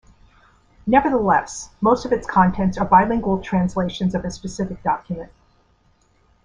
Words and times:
Nevertheless, 0.87 1.69
most 1.79 2.05
of 2.07 2.11
its 2.11 2.25
contents 2.25 2.75
are 2.79 2.87
bilingual 2.87 3.39
translations 3.39 4.15
of 4.15 4.25
a 4.25 4.31
specific 4.31 4.81
document. 4.81 5.31